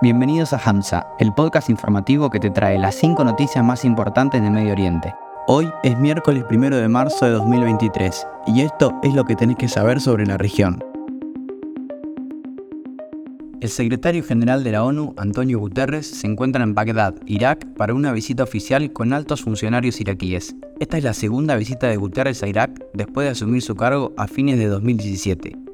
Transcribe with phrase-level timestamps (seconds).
[0.00, 4.48] Bienvenidos a Hamza, el podcast informativo que te trae las 5 noticias más importantes de
[4.48, 5.12] Medio Oriente.
[5.48, 9.66] Hoy es miércoles 1 de marzo de 2023 y esto es lo que tenés que
[9.66, 10.84] saber sobre la región.
[13.60, 18.12] El secretario general de la ONU, Antonio Guterres, se encuentra en Bagdad, Irak, para una
[18.12, 20.54] visita oficial con altos funcionarios iraquíes.
[20.78, 24.28] Esta es la segunda visita de Guterres a Irak después de asumir su cargo a
[24.28, 25.67] fines de 2017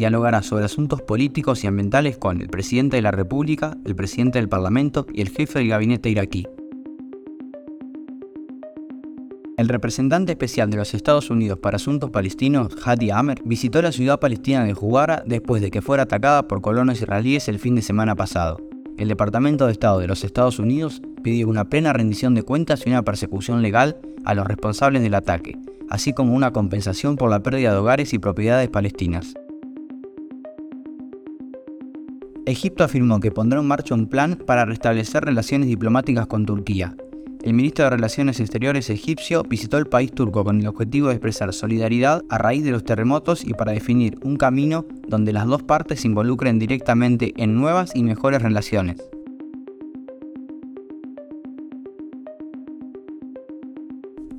[0.00, 4.48] dialogará sobre asuntos políticos y ambientales con el presidente de la República, el presidente del
[4.48, 6.46] Parlamento y el jefe del gabinete iraquí.
[9.58, 14.18] El representante especial de los Estados Unidos para Asuntos Palestinos, Hadi Amer, visitó la ciudad
[14.18, 18.16] palestina de Jugara después de que fuera atacada por colonos israelíes el fin de semana
[18.16, 18.56] pasado.
[18.96, 22.88] El Departamento de Estado de los Estados Unidos pidió una plena rendición de cuentas y
[22.88, 25.58] una persecución legal a los responsables del ataque,
[25.90, 29.34] así como una compensación por la pérdida de hogares y propiedades palestinas.
[32.46, 36.96] Egipto afirmó que pondrá en marcha un plan para restablecer relaciones diplomáticas con Turquía.
[37.42, 41.52] El ministro de Relaciones Exteriores egipcio visitó el país turco con el objetivo de expresar
[41.54, 46.00] solidaridad a raíz de los terremotos y para definir un camino donde las dos partes
[46.00, 48.98] se involucren directamente en nuevas y mejores relaciones.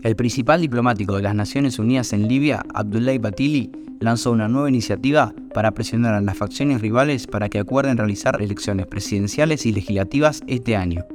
[0.04, 5.34] El principal diplomático de las Naciones Unidas en Libia, Abdullah Batili, lanzó una nueva iniciativa
[5.54, 10.76] para presionar a las facciones rivales para que acuerden realizar elecciones presidenciales y legislativas este
[10.76, 11.06] año.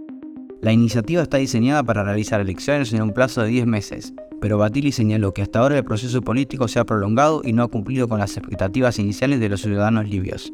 [0.62, 4.92] La iniciativa está diseñada para realizar elecciones en un plazo de 10 meses, pero Batili
[4.92, 8.20] señaló que hasta ahora el proceso político se ha prolongado y no ha cumplido con
[8.20, 10.52] las expectativas iniciales de los ciudadanos libios.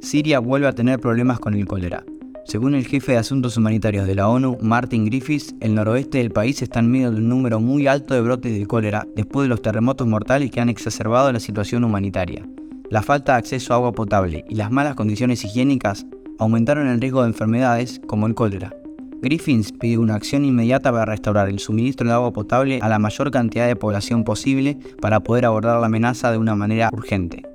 [0.00, 2.04] Siria vuelve a tener problemas con el cólera.
[2.46, 6.60] Según el jefe de Asuntos Humanitarios de la ONU, Martin Griffiths, el noroeste del país
[6.60, 9.62] está en medio de un número muy alto de brotes de cólera después de los
[9.62, 12.46] terremotos mortales que han exacerbado la situación humanitaria.
[12.90, 16.04] La falta de acceso a agua potable y las malas condiciones higiénicas
[16.38, 18.76] aumentaron el riesgo de enfermedades como el cólera.
[19.22, 23.30] Griffiths pide una acción inmediata para restaurar el suministro de agua potable a la mayor
[23.30, 27.53] cantidad de población posible para poder abordar la amenaza de una manera urgente.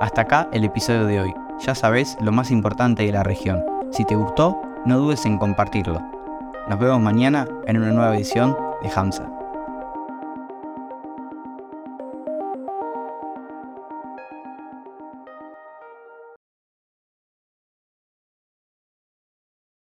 [0.00, 1.34] Hasta acá el episodio de hoy.
[1.60, 3.64] Ya sabes lo más importante de la región.
[3.92, 6.00] Si te gustó, no dudes en compartirlo.
[6.68, 9.33] Nos vemos mañana en una nueva edición de Hamza.